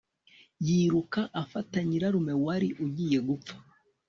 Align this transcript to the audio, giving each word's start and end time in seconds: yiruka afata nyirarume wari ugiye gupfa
yiruka 0.65 1.21
afata 1.41 1.77
nyirarume 1.87 2.33
wari 2.45 2.69
ugiye 2.85 3.19
gupfa 3.27 3.55